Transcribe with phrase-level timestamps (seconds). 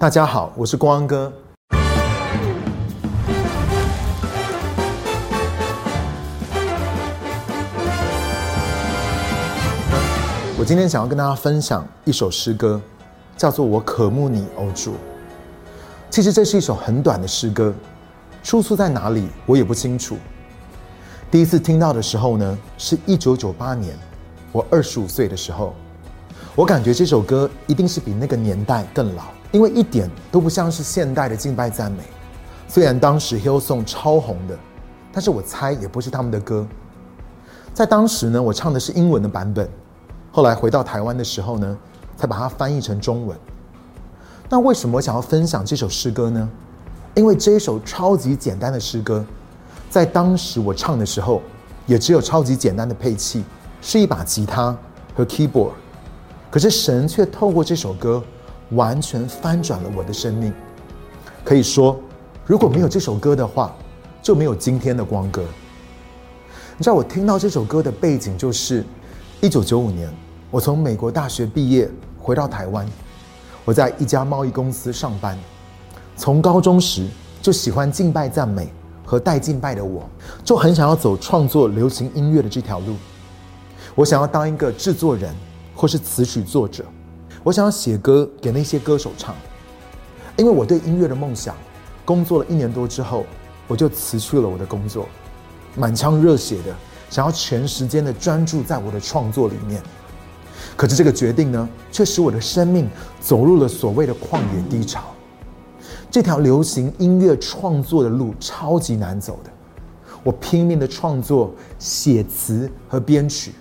[0.00, 1.30] 大家好，我是光哥。
[10.58, 12.80] 我今天想要跟大家分享一首诗歌，
[13.36, 14.92] 叫做《我渴慕你，欧主》。
[16.08, 17.74] 其实这是一首很短的诗歌，
[18.42, 20.16] 出处在哪里我也不清楚。
[21.30, 23.94] 第一次听到的时候呢，是一九九八年，
[24.50, 25.74] 我二十五岁的时候，
[26.56, 29.24] 我感觉这首歌一定是比那个年代更老。
[29.52, 31.98] 因为一点都不像是现代的敬拜赞美，
[32.68, 34.56] 虽然当时 Hillsong 超红的，
[35.12, 36.66] 但是我猜也不是他们的歌。
[37.74, 39.68] 在当时呢，我唱的是英文的版本，
[40.30, 41.78] 后来回到台湾的时候呢，
[42.16, 43.36] 才把它翻译成中文。
[44.48, 46.48] 那为什么我想要分享这首诗歌呢？
[47.14, 49.24] 因为这一首超级简单的诗歌，
[49.88, 51.42] 在当时我唱的时候，
[51.86, 53.44] 也只有超级简单的配器，
[53.82, 54.76] 是一把吉他
[55.16, 55.72] 和 keyboard，
[56.52, 58.22] 可是神却透过这首歌。
[58.70, 60.52] 完全翻转了我的生命，
[61.44, 61.98] 可以说，
[62.46, 63.74] 如果没有这首歌的话，
[64.22, 65.42] 就没有今天的光哥。
[66.76, 68.84] 你知道我听到这首歌的背景就是，
[69.40, 70.08] 一九九五年，
[70.50, 72.86] 我从美国大学毕业回到台湾，
[73.64, 75.36] 我在一家贸易公司上班。
[76.16, 77.08] 从高中时
[77.42, 78.72] 就喜欢敬拜赞美
[79.04, 80.08] 和带敬拜的我，
[80.44, 82.94] 就很想要走创作流行音乐的这条路。
[83.94, 85.34] 我想要当一个制作人，
[85.74, 86.84] 或是词曲作者。
[87.42, 89.34] 我想要写歌给那些歌手唱，
[90.36, 91.54] 因为我对音乐的梦想。
[92.04, 93.24] 工作了一年多之后，
[93.68, 95.06] 我就辞去了我的工作，
[95.76, 96.74] 满腔热血的
[97.08, 99.80] 想要全时间的专注在我的创作里面。
[100.76, 102.88] 可是这个决定呢，却使我的生命
[103.20, 105.04] 走入了所谓的旷野低潮。
[106.10, 109.50] 这条流行音乐创作的路超级难走的，
[110.24, 113.52] 我拼命的创作、写词和编曲，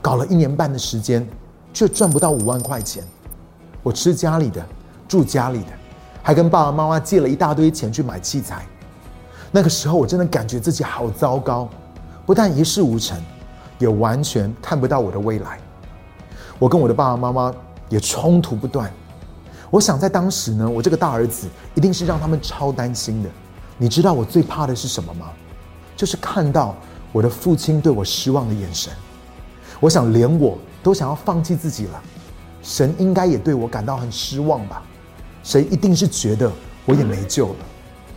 [0.00, 1.28] 搞了一年半的时间。
[1.74, 3.04] 却赚不到五万块钱，
[3.82, 4.64] 我吃家里的，
[5.08, 5.72] 住家里的，
[6.22, 8.64] 还跟爸爸妈妈借了一大堆钱去买器材。
[9.50, 11.68] 那个时候我真的感觉自己好糟糕，
[12.24, 13.20] 不但一事无成，
[13.78, 15.58] 也完全看不到我的未来。
[16.58, 17.52] 我跟我的爸爸妈妈
[17.88, 18.90] 也冲突不断。
[19.70, 23.28] 我想在当时呢，我这个大儿子一定是让他们超担心的。
[23.76, 25.26] 你知道我最怕的是什么吗？
[25.96, 26.74] 就是看到
[27.10, 28.92] 我的父亲对我失望的眼神。
[29.84, 30.56] 我想连我。
[30.82, 32.02] 都想要放弃自己了，
[32.62, 34.82] 神应该也对我感到很失望吧？
[35.42, 36.52] 神一定是觉得
[36.84, 37.56] 我也没救了。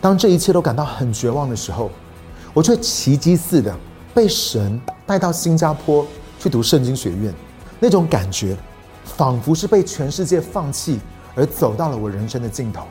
[0.00, 1.90] 当这一切都感到很绝望的时候，
[2.54, 3.76] 我却奇迹似的
[4.14, 6.06] 被神带到新加坡
[6.38, 7.34] 去读圣经学院。
[7.80, 8.56] 那种感觉，
[9.04, 11.00] 仿佛是被全世界放弃
[11.34, 12.84] 而走到了我人生的尽头。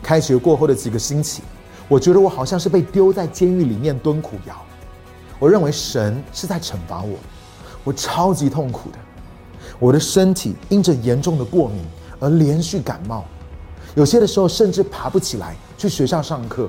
[0.00, 1.42] 开学过后的几个星期，
[1.88, 4.54] 我觉得我好像是被丢在监狱里面蹲苦窑。
[5.40, 7.18] 我认为神是在惩罚我。
[7.84, 8.98] 我超级痛苦的，
[9.78, 11.82] 我的身体因着严重的过敏
[12.18, 13.24] 而连续感冒，
[13.94, 16.68] 有些的时候甚至爬不起来去学校上课。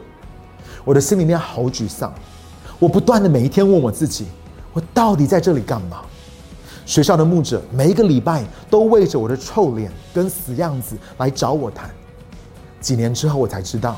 [0.83, 2.13] 我的心里面好沮丧，
[2.79, 4.25] 我不断的每一天问我自己：
[4.73, 6.01] 我到底在这里干嘛？
[6.85, 11.89] 学校的牧者每一个礼拜都为着我的臭脸跟死样子来找我谈。
[12.79, 13.95] 几年之后我才知道，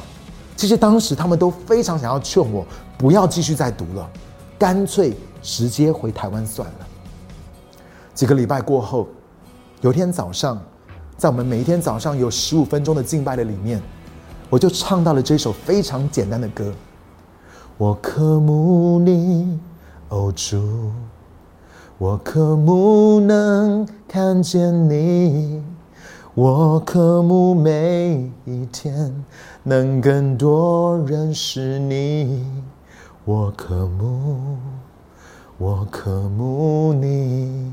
[0.57, 2.65] 其实当时他们都非常想要劝我
[2.97, 4.09] 不要继续再读了，
[4.59, 6.87] 干脆直接回台湾算了。
[8.13, 9.07] 几个礼拜过后，
[9.81, 10.61] 有一天早上，
[11.17, 13.81] 在我们每一天早上有十五分钟的敬拜的里面，
[14.49, 16.71] 我就唱到了这首非常简单的歌。
[17.77, 19.59] 我渴慕你，
[20.09, 20.91] 哦主，
[21.97, 25.63] 我渴慕能看见你，
[26.35, 29.11] 我渴慕每一天
[29.63, 32.45] 能更多认识你，
[33.25, 34.57] 我渴慕，
[35.57, 37.71] 我渴慕你。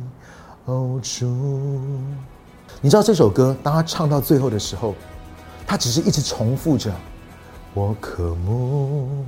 [0.66, 1.26] 哦主，
[2.80, 4.94] 你知道这首歌，当他唱到最后的时候，
[5.66, 6.92] 他只是一直重复着
[7.74, 9.24] ：“我渴慕，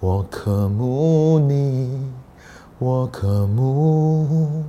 [0.00, 2.10] 我渴慕你，
[2.78, 4.64] 我渴慕，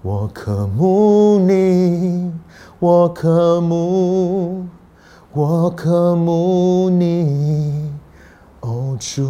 [0.00, 2.32] 我渴慕你，
[2.78, 4.66] 我渴慕，
[5.32, 7.92] 我渴慕你，
[8.60, 9.28] 哦主。”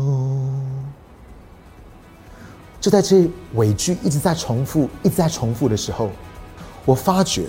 [2.87, 6.09] 就在这尾句一直在重复、一直在重复的时候，
[6.85, 7.47] 我发觉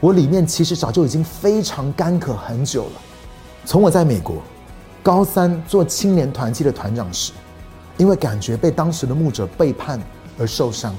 [0.00, 3.00] 我里面其实早就已经非常干渴很久了。
[3.64, 4.42] 从我在美国
[5.00, 7.30] 高三做青年团契的团长时，
[7.98, 10.02] 因为感觉被当时的牧者背叛
[10.36, 10.92] 而受伤，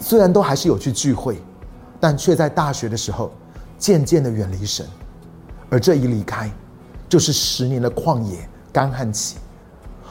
[0.00, 1.36] 虽然都还是有去聚会，
[2.00, 3.30] 但却在大学的时候
[3.76, 4.86] 渐渐的远离神。
[5.68, 6.50] 而这一离开，
[7.10, 9.36] 就是十年的旷野干旱期。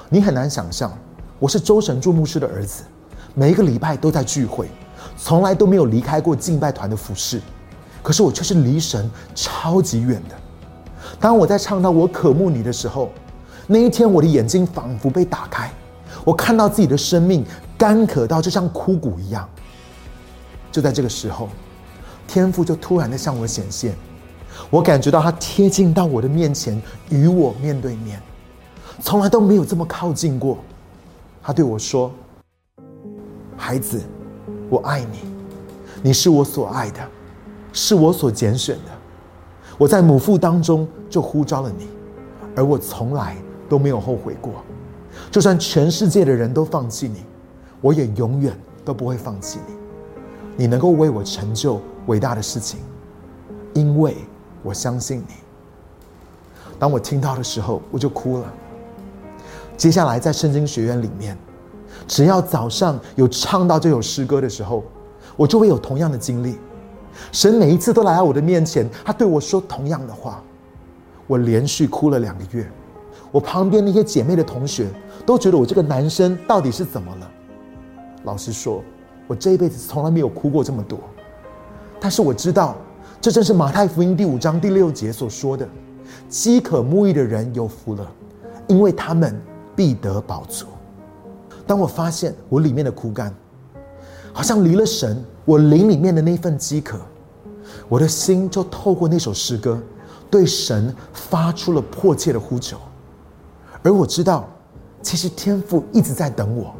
[0.07, 0.95] 你很难想象，
[1.39, 2.83] 我是周神柱牧师的儿子。
[3.33, 4.69] 每一个礼拜都在聚会，
[5.17, 7.41] 从来都没有离开过敬拜团的服饰，
[8.03, 10.35] 可是我却是离神超级远的。
[11.19, 13.11] 当我在唱到“我渴慕你”的时候，
[13.67, 15.71] 那一天我的眼睛仿佛被打开，
[16.23, 17.45] 我看到自己的生命
[17.77, 19.47] 干渴到就像枯骨一样。
[20.71, 21.49] 就在这个时候，
[22.27, 23.95] 天父就突然的向我显现，
[24.69, 28.21] 我感觉到他贴近到我的面前，与我面对面，
[29.01, 30.57] 从来都没有这么靠近过。
[31.43, 32.11] 他对我说
[33.61, 34.01] ：“孩子，
[34.71, 35.19] 我爱你，
[36.01, 36.99] 你是我所爱的，
[37.71, 38.91] 是我所拣选的。
[39.77, 41.87] 我在母腹当中就呼召了你，
[42.55, 43.37] 而我从来
[43.69, 44.53] 都没有后悔过。
[45.29, 47.23] 就算全世界的人都放弃你，
[47.81, 48.51] 我也永远
[48.83, 49.75] 都不会放弃你。”
[50.57, 52.79] 你能够为我成就伟大的事情，
[53.75, 54.17] 因为
[54.63, 55.35] 我相信你。
[56.79, 58.51] 当我听到的时候，我就哭了。
[59.77, 61.37] 接下来在圣经学院里面，
[62.07, 64.83] 只要早上有唱到这首诗歌的时候，
[65.35, 66.57] 我就会有同样的经历。
[67.31, 70.43] 神每一次都来到我的面前，他对我说同样的话。
[71.27, 72.69] 我连续哭了两个月，
[73.31, 74.87] 我旁边那些姐妹的同学
[75.25, 77.31] 都觉得我这个男生到底是怎么了？
[78.23, 78.83] 老实说。
[79.27, 80.99] 我这一辈子从来没有哭过这么多，
[82.01, 82.75] 但是我知道，
[83.21, 85.65] 这正是马太福音第五章第六节所说的
[86.27, 88.11] ：“饥渴慕义的人有福了，
[88.67, 89.41] 因为他们
[89.73, 90.65] 必得饱足。”
[91.65, 93.33] 当我发现我里面的枯干，
[94.33, 96.99] 好像离了神，我灵里面的那份饥渴，
[97.87, 99.81] 我的心就透过那首诗歌，
[100.29, 102.77] 对神发出了迫切的呼求。
[103.83, 104.47] 而我知道，
[105.01, 106.73] 其实天父一直在等我。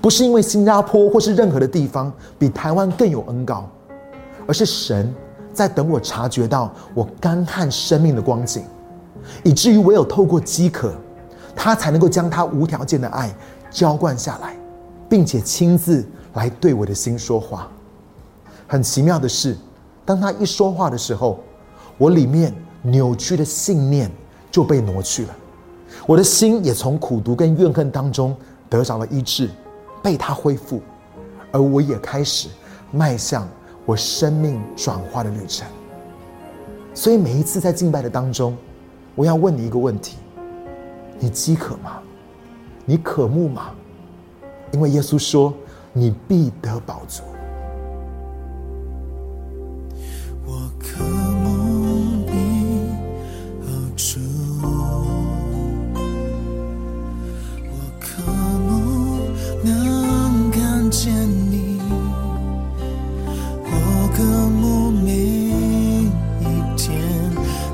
[0.00, 3.68] 不是因为新加坡或是任何的地方比台湾更有恩高，
[4.46, 5.14] 而是神
[5.52, 8.64] 在等我察觉到我干旱生命的光景，
[9.42, 10.94] 以至于唯有透过饥渴，
[11.54, 13.30] 他才能够将他无条件的爱
[13.74, 14.56] 浇灌下来，
[15.08, 17.68] 并且亲自来对我的心说话。
[18.68, 19.56] 很奇妙的是，
[20.04, 21.40] 当他一说话的时候，
[21.98, 24.08] 我里面扭曲的信念
[24.50, 25.36] 就被挪去了，
[26.06, 28.34] 我的心也从苦毒跟怨恨当中
[28.70, 29.50] 得着了医治。
[30.02, 30.82] 被他恢复，
[31.50, 32.50] 而我也开始
[32.90, 33.48] 迈向
[33.86, 35.66] 我生命转化的旅程。
[36.92, 38.54] 所以每一次在敬拜的当中，
[39.14, 40.18] 我要问你一个问题：
[41.18, 42.02] 你饥渴吗？
[42.86, 43.70] 你渴慕吗？
[44.72, 45.54] 因为耶稣说，
[45.92, 47.22] 你必得宝足。
[50.44, 52.90] 我渴慕你，
[53.62, 54.20] 好主。
[57.70, 58.22] 我渴
[58.66, 59.20] 慕
[59.62, 61.10] 能看见
[61.50, 61.80] 你，
[63.64, 65.10] 我渴慕每
[66.40, 66.42] 一
[66.76, 67.00] 天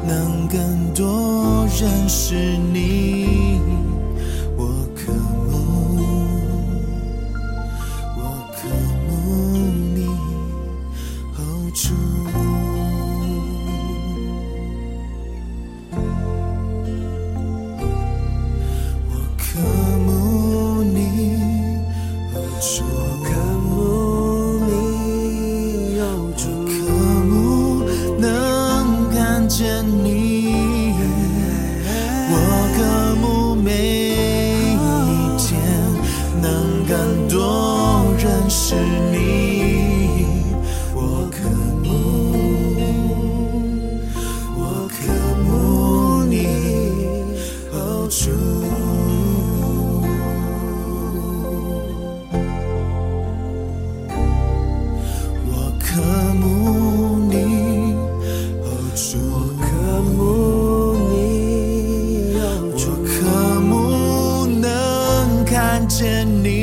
[0.07, 3.50] 能更多认识你。
[66.01, 66.60] send me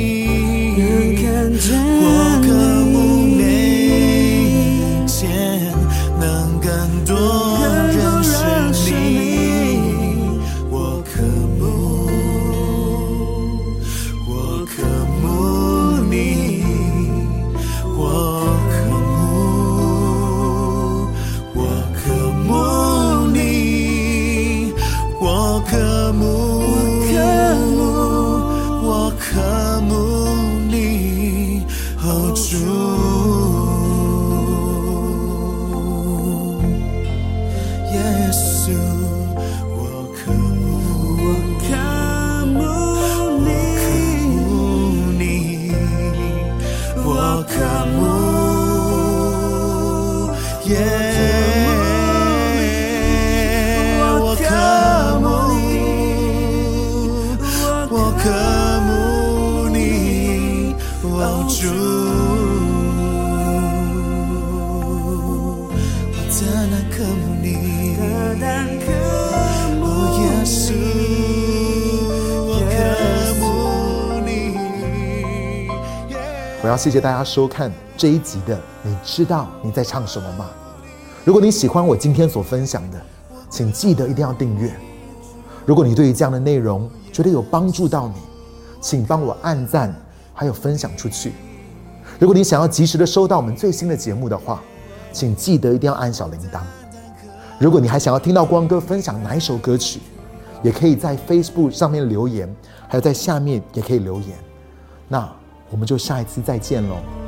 [37.92, 39.17] Yes, soon.
[76.68, 78.60] 我要谢谢大家收看这一集的。
[78.82, 80.50] 你知道你在唱什么吗？
[81.24, 83.00] 如果你喜欢我今天所分享的，
[83.48, 84.70] 请记得一定要订阅。
[85.64, 88.16] 如果你对于这样的内容觉得有帮助到你，
[88.82, 89.98] 请帮我按赞，
[90.34, 91.32] 还有分享出去。
[92.18, 94.62] 如果你想要及时的收到我们最新的节目的话，
[95.10, 96.60] 请记得一定要按小铃铛。
[97.58, 100.00] 如果你还想要听到光哥分享哪一首歌曲，
[100.62, 102.46] 也可以在 Facebook 上面留言，
[102.86, 104.36] 还有在下面也可以留言。
[105.08, 105.26] 那
[105.70, 107.27] 我们就下一次再见喽。